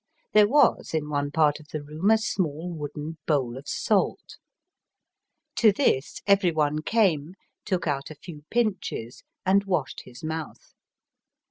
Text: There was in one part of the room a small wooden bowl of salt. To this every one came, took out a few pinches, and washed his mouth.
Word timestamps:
There 0.33 0.47
was 0.47 0.95
in 0.95 1.09
one 1.11 1.29
part 1.29 1.59
of 1.59 1.67
the 1.67 1.83
room 1.83 2.09
a 2.09 2.17
small 2.17 2.73
wooden 2.73 3.19
bowl 3.27 3.55
of 3.55 3.67
salt. 3.67 4.39
To 5.57 5.71
this 5.71 6.23
every 6.25 6.51
one 6.51 6.81
came, 6.81 7.35
took 7.65 7.85
out 7.85 8.09
a 8.09 8.15
few 8.15 8.43
pinches, 8.49 9.21
and 9.45 9.63
washed 9.65 10.01
his 10.05 10.23
mouth. 10.23 10.73